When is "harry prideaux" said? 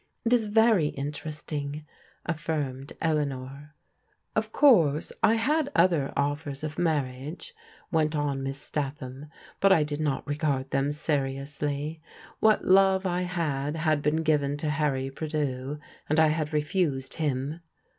14.71-15.77